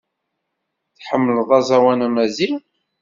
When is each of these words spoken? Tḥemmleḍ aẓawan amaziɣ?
Tḥemmleḍ 0.97 1.49
aẓawan 1.59 2.05
amaziɣ? 2.07 2.55